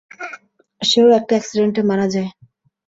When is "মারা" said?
1.89-2.05